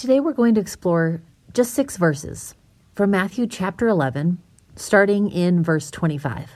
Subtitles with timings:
[0.00, 1.20] Today we're going to explore
[1.52, 2.54] just six verses
[2.94, 4.38] from Matthew chapter 11,
[4.74, 6.48] starting in verse 25.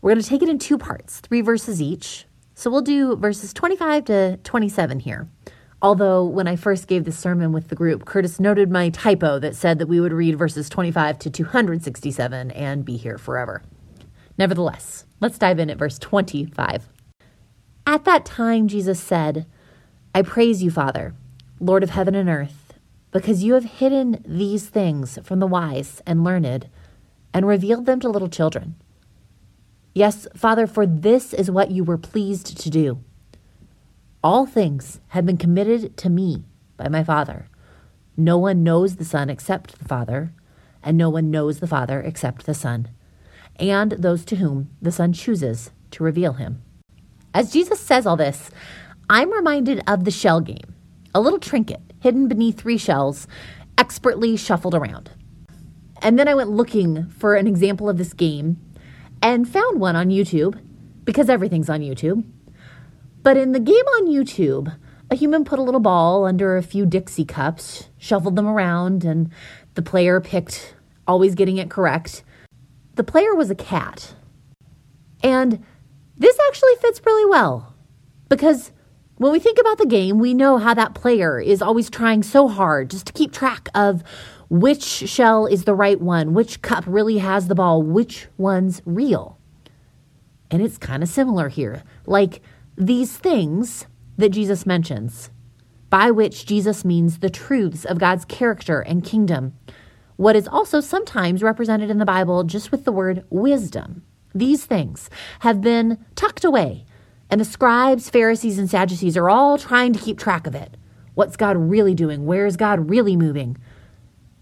[0.00, 2.24] We're going to take it in two parts, three verses each.
[2.54, 5.28] So we'll do verses 25 to 27 here.
[5.82, 9.54] Although, when I first gave the sermon with the group, Curtis noted my typo that
[9.54, 13.62] said that we would read verses 25 to 267 and be here forever.
[14.38, 16.88] Nevertheless, let's dive in at verse 25.
[17.86, 19.44] At that time, Jesus said,
[20.14, 21.12] I praise you, Father,
[21.62, 22.61] Lord of heaven and earth,
[23.12, 26.68] because you have hidden these things from the wise and learned
[27.32, 28.74] and revealed them to little children.
[29.94, 32.98] Yes, Father, for this is what you were pleased to do.
[34.24, 36.44] All things have been committed to me
[36.76, 37.48] by my Father.
[38.16, 40.32] No one knows the Son except the Father,
[40.82, 42.88] and no one knows the Father except the Son,
[43.56, 46.62] and those to whom the Son chooses to reveal him.
[47.34, 48.50] As Jesus says all this,
[49.10, 50.74] I'm reminded of the shell game,
[51.14, 53.26] a little trinket hidden beneath three shells,
[53.78, 55.10] expertly shuffled around.
[56.02, 58.60] And then I went looking for an example of this game
[59.22, 60.60] and found one on YouTube,
[61.04, 62.24] because everything's on YouTube.
[63.22, 64.76] But in the game on YouTube,
[65.10, 69.30] a human put a little ball under a few Dixie cups, shuffled them around, and
[69.74, 70.74] the player picked,
[71.06, 72.24] always getting it correct.
[72.96, 74.14] The player was a cat.
[75.22, 75.64] And
[76.16, 77.74] this actually fits really well
[78.28, 78.72] because
[79.16, 82.48] when we think about the game, we know how that player is always trying so
[82.48, 84.02] hard just to keep track of
[84.48, 89.38] which shell is the right one, which cup really has the ball, which one's real.
[90.50, 91.82] And it's kind of similar here.
[92.04, 92.42] Like
[92.76, 93.86] these things
[94.18, 95.30] that Jesus mentions,
[95.88, 99.54] by which Jesus means the truths of God's character and kingdom,
[100.16, 104.02] what is also sometimes represented in the Bible just with the word wisdom.
[104.34, 105.08] These things
[105.40, 106.86] have been tucked away,
[107.32, 110.76] and the scribes, Pharisees, and Sadducees are all trying to keep track of it.
[111.14, 112.26] What's God really doing?
[112.26, 113.56] Where is God really moving?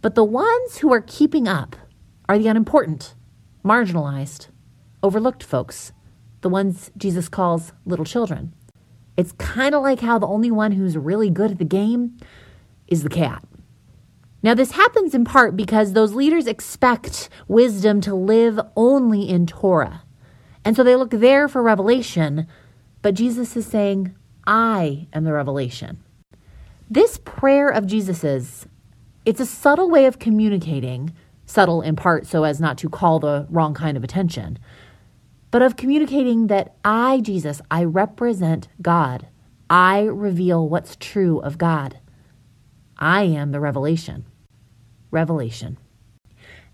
[0.03, 1.77] But the ones who are keeping up
[2.29, 3.15] are the unimportant,
[3.65, 4.49] marginalized,
[5.05, 5.93] overlooked folks
[6.41, 8.55] the ones Jesus calls little children.
[9.17, 12.17] It's kind of like how the only one who's really good at the game
[12.89, 13.45] is the cat.
[14.43, 20.03] Now, this happens in part because those leaders expect wisdom to live only in Torah.
[20.65, 22.47] And so they look there for revelation,
[23.03, 24.15] but Jesus is saying,
[24.47, 26.03] I am the revelation.
[26.89, 28.67] This prayer of Jesus's,
[29.25, 31.15] it's a subtle way of communicating,
[31.47, 34.59] subtle in part so as not to call the wrong kind of attention,
[35.51, 39.29] but of communicating that I, Jesus, I represent God.
[39.69, 41.99] I reveal what's true of God.
[42.99, 44.27] I am the revelation.
[45.11, 45.79] Revelation.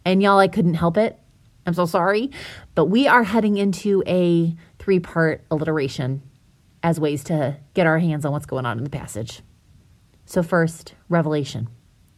[0.04, 1.18] And y'all, I couldn't help it.
[1.66, 2.30] I'm so sorry.
[2.74, 6.22] But we are heading into a three part alliteration
[6.82, 9.42] as ways to get our hands on what's going on in the passage.
[10.24, 11.68] So, first, revelation.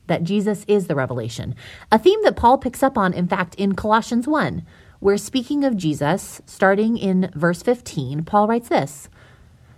[0.06, 1.54] That Jesus is the revelation.
[1.92, 4.64] A theme that Paul picks up on, in fact, in Colossians 1
[5.00, 9.08] where speaking of Jesus, starting in verse 15, Paul writes this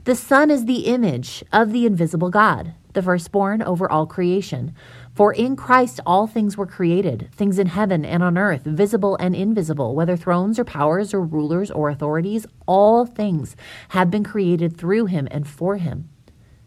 [0.04, 4.74] The Son is the image of the invisible God, the firstborn over all creation.
[5.14, 9.34] For in Christ all things were created, things in heaven and on earth, visible and
[9.34, 13.56] invisible, whether thrones or powers or rulers or authorities, all things
[13.90, 16.08] have been created through him and for him.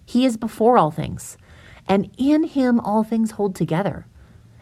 [0.05, 1.37] He is before all things,
[1.87, 4.05] and in him all things hold together.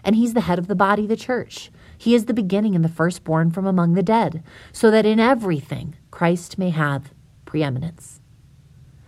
[0.04, 1.72] And he's the head of the body, the church.
[1.98, 5.96] He is the beginning and the firstborn from among the dead, so that in everything
[6.10, 7.14] Christ may have
[7.46, 8.20] preeminence.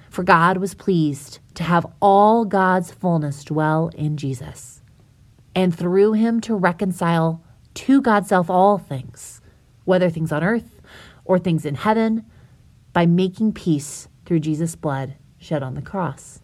[0.10, 4.82] For God was pleased to have all God's fullness dwell in Jesus,
[5.56, 7.44] and through him to reconcile
[7.76, 9.42] to God's self all things,
[9.86, 10.82] whether things on earth
[11.26, 12.26] or things in heaven,
[12.92, 16.42] by making peace through Jesus' blood shed on the cross.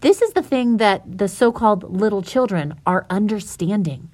[0.00, 4.10] This is the thing that the so called little children are understanding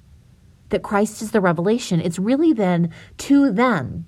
[0.69, 4.05] that Christ is the revelation, it's really then to them,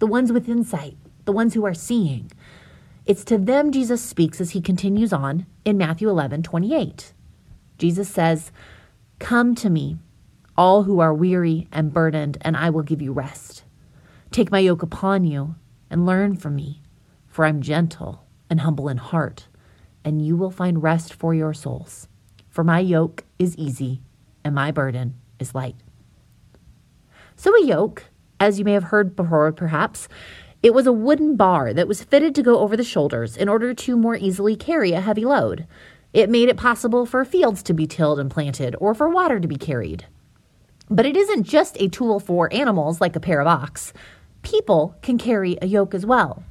[0.00, 2.30] the ones with insight, the ones who are seeing.
[3.04, 7.12] It's to them Jesus speaks as he continues on in Matthew 11 28.
[7.78, 8.52] Jesus says,
[9.18, 9.96] Come to me,
[10.56, 13.64] all who are weary and burdened, and I will give you rest.
[14.30, 15.56] Take my yoke upon you
[15.90, 16.80] and learn from me,
[17.26, 19.48] for I'm gentle and humble in heart,
[20.04, 22.06] and you will find rest for your souls.
[22.48, 24.02] For my yoke is easy
[24.44, 25.76] and my burden is light.
[27.34, 28.04] So, a yoke,
[28.38, 30.08] as you may have heard before perhaps,
[30.62, 33.74] it was a wooden bar that was fitted to go over the shoulders in order
[33.74, 35.66] to more easily carry a heavy load.
[36.12, 39.48] It made it possible for fields to be tilled and planted or for water to
[39.48, 40.06] be carried.
[40.88, 43.92] But it isn't just a tool for animals like a pair of ox.
[44.42, 46.44] People can carry a yoke as well.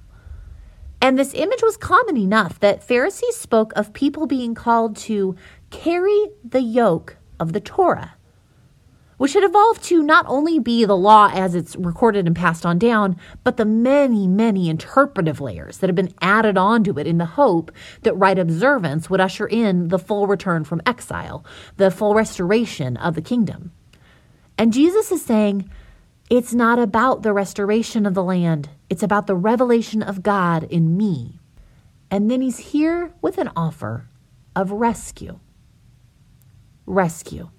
[1.02, 5.36] And this image was common enough that Pharisees spoke of people being called to
[5.70, 8.16] carry the yoke of the Torah,
[9.22, 12.80] which had evolved to not only be the law as it's recorded and passed on
[12.80, 17.26] down, but the many, many interpretive layers that have been added onto it in the
[17.28, 17.72] hope
[18.02, 21.46] that right observance would usher in the full return from exile,
[21.78, 23.72] the full restoration of the kingdom.
[24.58, 25.70] And Jesus is saying,
[26.32, 30.98] it's not about the restoration of the land, it's about the revelation of God in
[30.98, 31.40] me.
[32.10, 34.08] And then he's here with an offer
[34.56, 35.40] of rescue.
[36.88, 37.52] Rescue.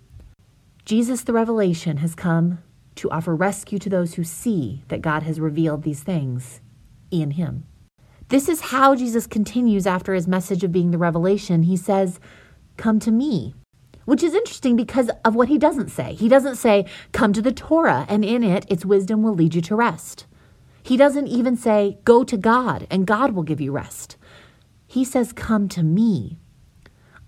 [0.84, 2.58] Jesus, the revelation, has come
[2.96, 6.60] to offer rescue to those who see that God has revealed these things
[7.10, 7.64] in him.
[8.28, 11.64] This is how Jesus continues after his message of being the revelation.
[11.64, 12.18] He says,
[12.76, 13.54] Come to me,
[14.06, 16.14] which is interesting because of what he doesn't say.
[16.14, 19.60] He doesn't say, Come to the Torah, and in it, its wisdom will lead you
[19.62, 20.26] to rest.
[20.82, 24.16] He doesn't even say, Go to God, and God will give you rest.
[24.86, 26.38] He says, Come to me.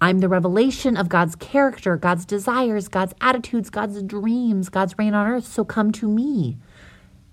[0.05, 5.27] I'm the revelation of God's character, God's desires, God's attitudes, God's dreams, God's reign on
[5.27, 5.47] earth.
[5.47, 6.59] So come to me.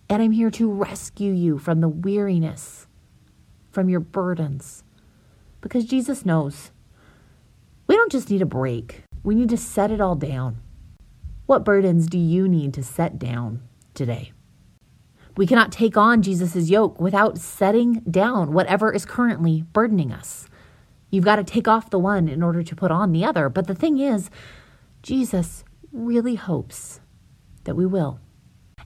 [0.07, 2.87] And I'm here to rescue you from the weariness,
[3.73, 4.85] from your burdens.
[5.59, 6.71] Because Jesus knows
[7.87, 10.61] we don't just need a break, we need to set it all down.
[11.47, 13.63] What burdens do you need to set down
[13.93, 14.31] today?
[15.35, 20.47] We cannot take on Jesus' yoke without setting down whatever is currently burdening us.
[21.11, 23.49] You've got to take off the one in order to put on the other.
[23.49, 24.29] But the thing is,
[25.03, 27.01] Jesus really hopes
[27.65, 28.19] that we will.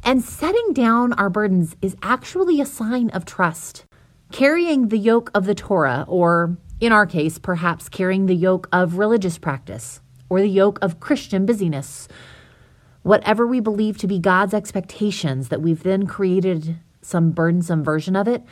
[0.04, 3.86] And setting down our burdens is actually a sign of trust.
[4.31, 8.98] Carrying the yoke of the Torah, or in our case, perhaps carrying the yoke of
[8.98, 12.07] religious practice, or the yoke of Christian busyness,
[13.04, 18.27] whatever we believe to be God's expectations that we've then created some burdensome version of
[18.27, 18.44] it,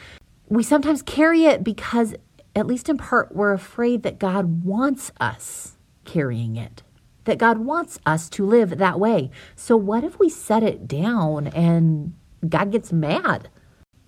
[0.48, 2.14] we sometimes carry it because,
[2.56, 6.84] at least in part, we're afraid that God wants us carrying it,
[7.24, 9.32] that God wants us to live that way.
[9.56, 12.14] So, what if we set it down and
[12.48, 13.50] God gets mad?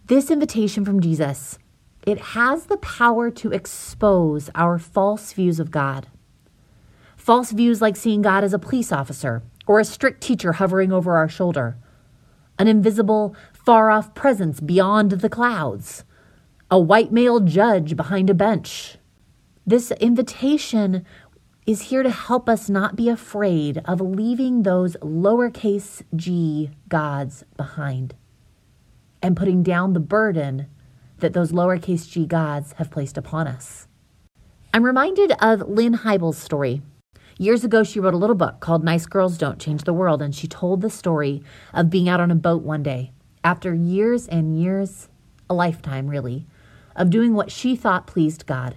[0.05, 1.57] This invitation from Jesus,
[2.05, 6.07] it has the power to expose our false views of God.
[7.17, 11.17] False views like seeing God as a police officer or a strict teacher hovering over
[11.17, 11.77] our shoulder,
[12.59, 16.03] an invisible, far off presence beyond the clouds,
[16.71, 18.97] a white male judge behind a bench.
[19.65, 21.05] This invitation
[21.65, 28.15] is here to help us not be afraid of leaving those lowercase g gods behind
[29.21, 30.67] and putting down the burden
[31.19, 33.87] that those lowercase g gods have placed upon us.
[34.73, 36.81] I'm reminded of Lynne Hybels' story
[37.37, 40.33] Years ago, she wrote a little book called Nice Girls Don't Change the World, and
[40.33, 43.11] she told the story of being out on a boat one day
[43.43, 45.09] after years and years,
[45.49, 46.47] a lifetime really,
[46.95, 48.75] of doing what she thought pleased God,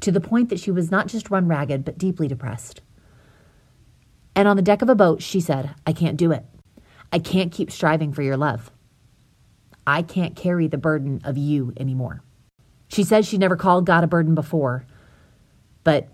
[0.00, 2.80] to the point that she was not just run ragged, but deeply depressed.
[4.34, 6.44] And on the deck of a boat, she said, I can't do it.
[7.12, 8.70] I can't keep striving for your love.
[9.86, 12.22] I can't carry the burden of you anymore.
[12.88, 14.86] She says she never called God a burden before,
[15.84, 16.08] but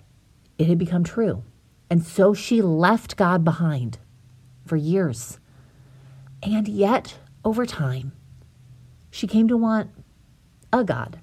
[0.59, 1.43] it had become true.
[1.91, 3.99] And so she left God behind
[4.67, 5.39] for years.
[6.43, 8.13] And yet, over time,
[9.11, 9.91] she came to want
[10.73, 11.21] a God,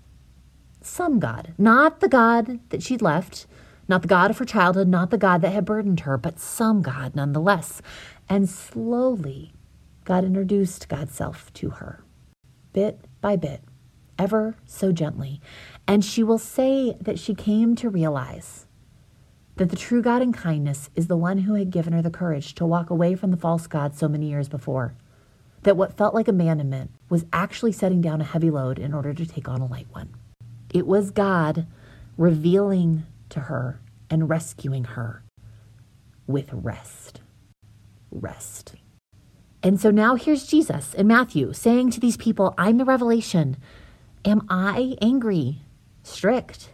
[0.85, 3.47] some God, not the God that she'd left,
[3.87, 6.81] not the God of her childhood, not the God that had burdened her, but some
[6.81, 7.81] God nonetheless.
[8.29, 9.53] And slowly,
[10.05, 12.03] God introduced God's self to her,
[12.71, 13.61] bit by bit,
[14.17, 15.41] ever so gently.
[15.87, 18.65] And she will say that she came to realize
[19.55, 22.55] that the true God in kindness is the one who had given her the courage
[22.55, 24.95] to walk away from the false God so many years before.
[25.61, 29.25] That what felt like abandonment was actually setting down a heavy load in order to
[29.25, 30.09] take on a light one.
[30.73, 31.67] It was God
[32.17, 35.23] revealing to her and rescuing her
[36.27, 37.21] with rest.
[38.11, 38.75] Rest.
[39.61, 43.55] And so now here's Jesus in Matthew saying to these people, I'm the revelation.
[44.25, 45.61] Am I angry,
[46.01, 46.71] strict,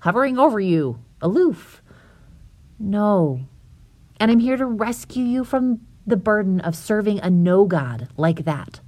[0.00, 1.82] hovering over you, aloof?
[2.78, 3.40] No.
[4.20, 8.44] And I'm here to rescue you from the burden of serving a no God like
[8.44, 8.80] that.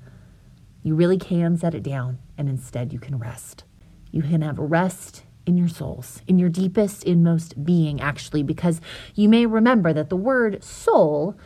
[0.83, 3.65] You really can set it down, and instead you can rest.
[4.11, 8.81] You can have rest in your souls, in your deepest, inmost being, actually, because
[9.15, 11.37] you may remember that the word soul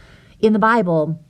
[0.41, 1.21] in the Bible,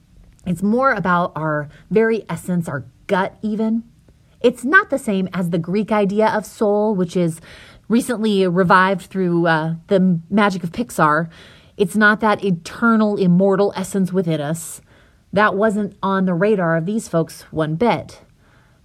[0.46, 3.84] it's more about our very essence, our gut, even.
[4.40, 7.40] It's not the same as the Greek idea of soul, which is
[7.88, 11.28] recently revived through uh, the magic of Pixar.
[11.76, 14.80] It's not that eternal, immortal essence within us.
[15.32, 18.20] That wasn't on the radar of these folks one bit.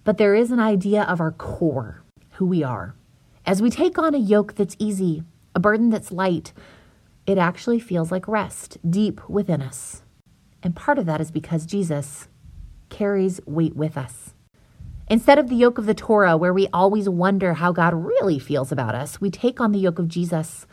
[0.04, 2.04] But there is an idea of our core,
[2.40, 2.96] who we are.
[3.46, 6.54] As we take on a yoke that's easy, a burden that's light,
[7.28, 10.04] it actually feels like rest deep within us.
[10.64, 12.30] And part of that is because Jesus
[12.88, 14.34] carries weight with us.
[15.10, 18.72] Instead of the yoke of the Torah, where we always wonder how God really feels
[18.72, 20.66] about us, we take on the yoke of Jesus,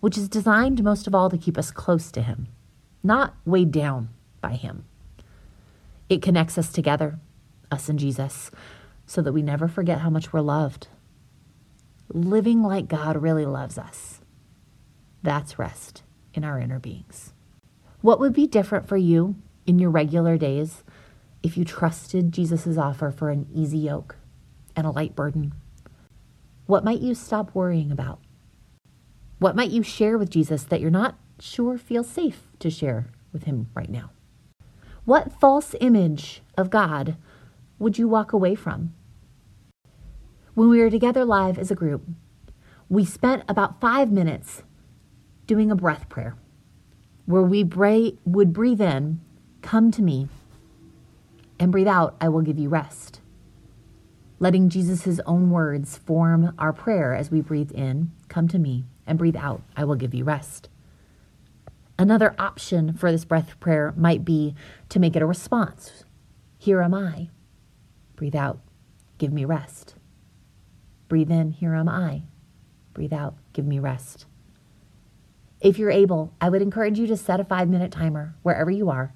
[0.00, 2.48] which is designed most of all to keep us close to Him,
[3.02, 4.08] not weighed down
[4.40, 4.86] by Him.
[6.08, 7.18] It connects us together,
[7.70, 8.50] us and Jesus,
[9.04, 10.88] so that we never forget how much we're loved.
[12.12, 14.20] Living like God really loves us.
[15.22, 16.02] That's rest
[16.34, 17.34] in our inner beings.
[18.00, 20.82] What would be different for you in your regular days
[21.44, 24.16] if you trusted Jesus' offer for an easy yoke
[24.74, 25.54] and a light burden?
[26.66, 28.18] What might you stop worrying about?
[29.38, 33.44] What might you share with Jesus that you're not sure feels safe to share with
[33.44, 34.10] him right now?
[35.04, 37.16] What false image of God
[37.78, 38.94] would you walk away from?
[40.54, 42.02] When we were together live as a group,
[42.88, 44.64] we spent about five minutes
[45.46, 46.36] doing a breath prayer
[47.24, 47.62] where we
[48.24, 49.20] would breathe in,
[49.62, 50.28] come to me,
[51.60, 53.20] and breathe out, I will give you rest.
[54.40, 59.18] Letting Jesus' own words form our prayer as we breathe in, come to me, and
[59.18, 60.68] breathe out, I will give you rest.
[61.98, 64.54] Another option for this breath prayer might be
[64.88, 66.04] to make it a response.
[66.58, 67.28] Here am I.
[68.16, 68.58] Breathe out,
[69.18, 69.94] give me rest.
[71.10, 72.22] Breathe in, here am I.
[72.94, 74.26] Breathe out, give me rest.
[75.60, 78.88] If you're able, I would encourage you to set a five minute timer wherever you
[78.90, 79.12] are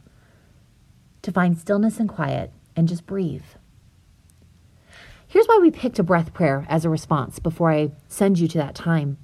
[1.22, 3.44] to find stillness and quiet and just breathe.
[5.28, 8.58] Here's why we picked a breath prayer as a response before I send you to
[8.58, 9.16] that time.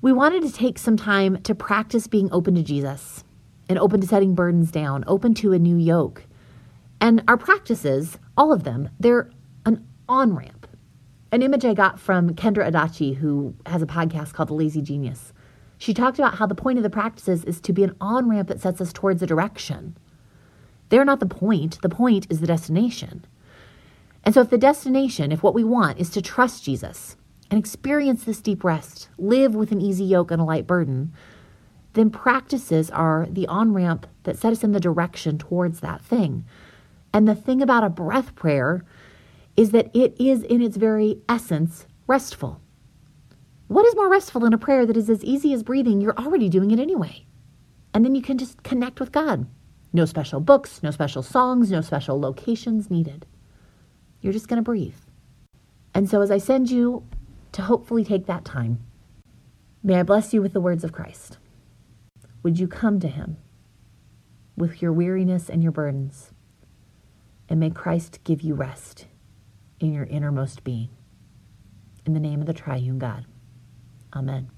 [0.00, 3.24] We wanted to take some time to practice being open to Jesus
[3.68, 6.24] and open to setting burdens down, open to a new yoke.
[7.00, 9.28] And our practices, all of them, they're
[9.66, 10.61] an on ramp.
[11.32, 15.32] An image I got from Kendra Adachi, who has a podcast called The Lazy Genius.
[15.78, 18.48] She talked about how the point of the practices is to be an on ramp
[18.48, 19.96] that sets us towards a direction.
[20.90, 23.24] They're not the point, the point is the destination.
[24.24, 27.16] And so, if the destination, if what we want is to trust Jesus
[27.50, 31.14] and experience this deep rest, live with an easy yoke and a light burden,
[31.94, 36.44] then practices are the on ramp that set us in the direction towards that thing.
[37.10, 38.84] And the thing about a breath prayer
[39.56, 42.60] is that it is, in its very essence, restful.
[43.68, 46.00] What is more restful than a prayer that is as easy as breathing?
[46.00, 47.26] You're already doing it anyway.
[47.94, 49.46] And then you can just connect with God.
[49.92, 53.26] No special books, no special songs, no special locations needed.
[54.20, 54.96] You're just going to breathe.
[55.94, 57.06] And so, as I send you
[57.52, 58.82] to hopefully take that time,
[59.82, 61.36] may I bless you with the words of Christ.
[62.42, 63.36] Would you come to him
[64.56, 66.30] with your weariness and your burdens?
[67.48, 69.06] And may Christ give you rest
[69.82, 70.90] in your innermost being.
[72.06, 73.26] In the name of the triune God.
[74.14, 74.51] Amen.